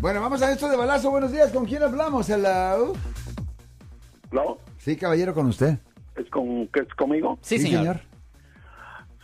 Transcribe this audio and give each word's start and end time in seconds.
Bueno, 0.00 0.20
vamos 0.20 0.42
a 0.42 0.52
esto 0.52 0.68
de 0.68 0.76
balazo. 0.76 1.10
Buenos 1.10 1.32
días. 1.32 1.50
¿Con 1.52 1.64
quién 1.66 1.82
hablamos? 1.82 2.28
Hello. 2.30 2.92
¿No? 4.30 4.58
Sí, 4.78 4.96
caballero, 4.96 5.34
con 5.34 5.46
usted. 5.46 5.78
¿Es, 6.16 6.28
con, 6.30 6.68
¿Es 6.74 6.94
conmigo? 6.96 7.38
Sí, 7.42 7.58
señor. 7.58 8.00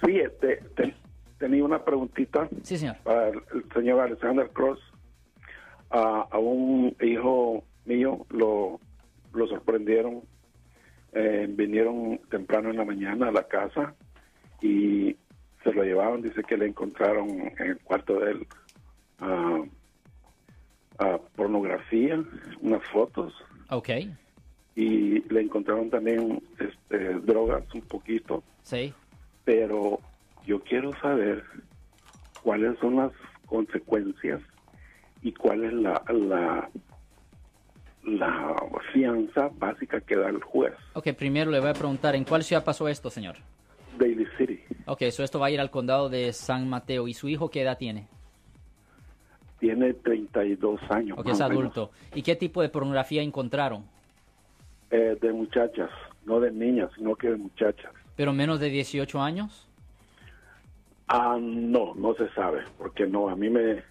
Sí, 0.05 0.19
este, 0.19 0.57
te- 0.77 0.95
tenía 1.39 1.65
una 1.65 1.85
preguntita 1.85 2.49
Sí, 2.63 2.77
señor. 2.79 2.97
para 3.05 3.29
el, 3.29 3.43
el 3.55 3.65
señor 3.73 4.01
Alexander 4.01 4.51
Cross. 4.51 4.81
A- 5.91 6.27
a 6.31 6.39
un 6.39 6.97
hijo 7.01 7.63
mío 7.85 8.27
lo, 8.31 8.81
lo 9.33 9.47
sorprendieron. 9.47 10.23
Eh, 11.13 11.47
vinieron 11.49 12.19
temprano 12.29 12.71
en 12.71 12.77
la 12.77 12.85
mañana 12.85 13.29
a 13.29 13.33
la 13.33 13.45
casa 13.47 13.95
y 14.61 15.17
se 15.63 15.73
lo 15.73 15.85
llevaron. 15.85 16.23
Dice 16.23 16.43
que 16.43 16.57
le 16.57 16.67
encontraron 16.67 17.31
en 17.31 17.55
el 17.61 17.79
cuarto 17.79 18.19
de 18.19 18.33
él 18.33 18.47
ah, 19.21 19.61
ah, 20.99 21.19
pornografía, 21.37 22.23
unas 22.61 22.83
fotos 22.93 23.33
Ok. 23.71 23.91
y 24.77 25.21
le 25.33 25.41
encontraron 25.43 25.91
también 25.91 26.43
este, 26.59 27.15
drogas 27.21 27.63
un 27.75 27.83
poquito, 27.83 28.43
Sí. 28.63 28.93
pero 29.45 29.99
yo 30.47 30.61
quiero 30.61 30.93
saber 31.01 31.43
cuáles 32.43 32.79
son 32.79 32.97
las 32.97 33.13
consecuencias 33.47 34.41
y 35.23 35.33
cuál 35.33 35.65
es 35.65 35.73
la, 35.73 36.03
la, 36.13 36.69
la 38.05 38.57
fianza 38.93 39.49
básica 39.57 40.01
que 40.01 40.17
da 40.17 40.29
el 40.29 40.43
juez. 40.43 40.75
Ok, 40.95 41.09
primero 41.17 41.51
le 41.51 41.61
voy 41.61 41.71
a 41.71 41.75
preguntar, 41.75 42.15
¿en 42.15 42.25
cuál 42.25 42.43
ciudad 42.43 42.65
pasó 42.65 42.89
esto, 42.89 43.09
señor? 43.11 43.37
Daily 43.99 44.27
City 44.37 44.61
Ok, 44.87 45.03
so 45.13 45.23
esto 45.23 45.39
va 45.39 45.47
a 45.47 45.51
ir 45.51 45.61
al 45.61 45.71
condado 45.71 46.09
de 46.09 46.33
San 46.33 46.69
Mateo. 46.69 47.07
¿Y 47.09 47.15
su 47.15 47.29
hijo 47.29 47.49
qué 47.49 47.63
edad 47.63 47.79
tiene? 47.79 48.09
Tiene 49.65 49.95
32 49.95 50.79
años. 50.91 51.19
Ok, 51.19 51.29
es 51.29 51.41
adulto. 51.41 51.91
¿Y 52.15 52.21
qué 52.21 52.37
tipo 52.37 52.61
de 52.61 52.69
pornografía 52.69 53.23
encontraron? 53.23 53.87
Eh, 54.91 55.17
de 55.19 55.33
muchachas, 55.33 55.89
no 56.27 56.39
de 56.39 56.53
niñas, 56.53 56.91
sino 56.95 57.17
que 57.17 57.31
de 57.31 57.37
muchachas. 57.37 57.91
¿Pero 58.15 58.35
menos 58.35 58.61
de 58.61 58.69
18 58.69 59.23
años? 59.23 59.67
Ah, 61.09 61.39
no, 61.41 61.95
no 61.95 62.15
se 62.15 62.29
sabe, 62.35 62.65
porque 62.77 63.07
no, 63.07 63.31
a 63.31 63.37
mí 63.37 63.49
me 63.49 63.83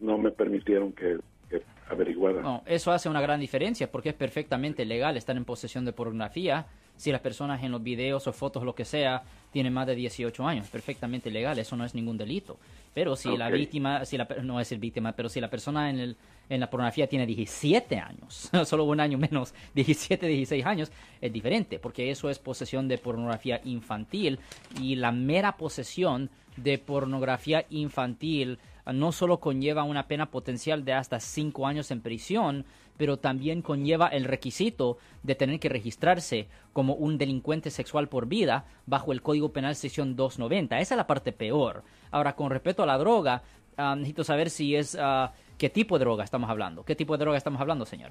no 0.00 0.18
me 0.18 0.32
permitieron 0.32 0.92
que, 0.92 1.20
que 1.48 1.62
averiguara. 1.88 2.42
No, 2.42 2.64
eso 2.66 2.90
hace 2.90 3.08
una 3.08 3.20
gran 3.20 3.38
diferencia 3.38 3.88
porque 3.92 4.08
es 4.08 4.16
perfectamente 4.16 4.84
legal 4.84 5.16
estar 5.16 5.36
en 5.36 5.44
posesión 5.44 5.84
de 5.84 5.92
pornografía 5.92 6.66
si 6.96 7.10
las 7.10 7.20
personas 7.20 7.62
en 7.62 7.72
los 7.72 7.82
videos 7.82 8.26
o 8.26 8.32
fotos, 8.32 8.62
lo 8.62 8.74
que 8.74 8.84
sea, 8.84 9.22
tienen 9.50 9.72
más 9.72 9.86
de 9.86 9.94
18 9.94 10.46
años. 10.46 10.68
Perfectamente 10.68 11.30
legal, 11.30 11.58
eso 11.58 11.76
no 11.76 11.84
es 11.84 11.94
ningún 11.94 12.16
delito. 12.16 12.58
Pero 12.94 13.16
si 13.16 13.36
la 13.36 13.48
víctima, 13.50 14.04
si 14.04 14.16
la, 14.16 14.28
no 14.42 14.60
es 14.60 14.70
el 14.72 14.78
víctima, 14.78 15.12
pero 15.12 15.28
si 15.28 15.40
la 15.40 15.48
persona 15.48 15.88
en, 15.90 15.98
el, 15.98 16.16
en 16.48 16.60
la 16.60 16.68
pornografía 16.68 17.06
tiene 17.06 17.26
17 17.26 17.98
años, 17.98 18.50
solo 18.66 18.84
un 18.84 19.00
año 19.00 19.18
menos, 19.18 19.54
17, 19.74 20.26
16 20.26 20.66
años, 20.66 20.92
es 21.20 21.32
diferente 21.32 21.78
porque 21.78 22.10
eso 22.10 22.28
es 22.28 22.38
posesión 22.38 22.88
de 22.88 22.98
pornografía 22.98 23.60
infantil 23.64 24.38
y 24.80 24.96
la 24.96 25.12
mera 25.12 25.56
posesión 25.56 26.30
de 26.56 26.78
pornografía 26.78 27.64
infantil 27.70 28.58
no 28.90 29.12
solo 29.12 29.38
conlleva 29.38 29.84
una 29.84 30.08
pena 30.08 30.30
potencial 30.30 30.84
de 30.84 30.94
hasta 30.94 31.20
5 31.20 31.66
años 31.66 31.90
en 31.90 32.00
prisión, 32.00 32.64
pero 32.96 33.18
también 33.18 33.62
conlleva 33.62 34.08
el 34.08 34.24
requisito 34.24 34.98
de 35.22 35.34
tener 35.34 35.60
que 35.60 35.68
registrarse 35.68 36.48
como 36.72 36.94
un 36.94 37.18
delincuente 37.18 37.70
sexual 37.70 38.08
por 38.08 38.26
vida 38.26 38.64
bajo 38.86 39.12
el 39.12 39.22
Código 39.22 39.52
Penal 39.52 39.74
sección 39.76 40.16
290. 40.16 40.78
Esa 40.80 40.94
es 40.94 40.96
la 40.96 41.06
parte 41.06 41.32
peor. 41.32 41.84
Ahora, 42.10 42.34
con 42.34 42.50
respecto 42.50 42.82
a 42.82 42.86
la 42.86 42.98
droga, 42.98 43.42
ah, 43.76 43.94
necesito 43.96 44.24
saber 44.24 44.50
si 44.50 44.76
es 44.76 44.96
ah, 45.00 45.32
qué 45.58 45.70
tipo 45.70 45.98
de 45.98 46.04
droga 46.04 46.24
estamos 46.24 46.50
hablando. 46.50 46.84
¿Qué 46.84 46.96
tipo 46.96 47.16
de 47.16 47.24
droga 47.24 47.38
estamos 47.38 47.60
hablando, 47.60 47.86
señor? 47.86 48.10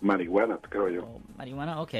Marihuana, 0.00 0.58
creo 0.58 0.88
yo. 0.88 1.04
O 1.04 1.20
marihuana, 1.36 1.80
ok. 1.80 1.94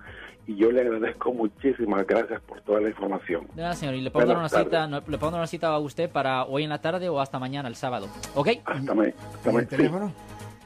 y 0.46 0.56
yo 0.56 0.72
le 0.72 0.80
agradezco 0.80 1.34
muchísimas 1.34 2.06
gracias 2.06 2.40
por 2.40 2.62
toda 2.62 2.80
la 2.80 2.88
información. 2.88 3.46
De 3.54 3.60
nada, 3.60 3.74
señor. 3.74 3.94
Y 3.94 4.00
le 4.00 4.10
puedo 4.10 4.26
dar 4.26 4.38
una 4.38 4.48
cita, 4.48 4.86
no, 4.86 5.00
le 5.06 5.18
puedo 5.18 5.32
dar 5.32 5.40
una 5.40 5.46
cita 5.46 5.68
a 5.68 5.78
usted 5.78 6.08
para 6.08 6.46
hoy 6.46 6.62
en 6.64 6.70
la 6.70 6.80
tarde 6.80 7.10
o 7.10 7.20
hasta 7.20 7.38
mañana, 7.38 7.68
el 7.68 7.76
sábado. 7.76 8.08
¿Ok? 8.34 8.48
Hasta, 8.64 8.94
ma- 8.94 9.04
hasta 9.04 9.50
¿Y 9.50 9.52
ma- 9.52 9.60
el 9.60 9.68
teléfono? 9.68 10.10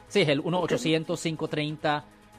Sí, 0.07 0.21
es 0.21 0.29
el 0.29 0.41
1-800-530-1800, 0.43 2.03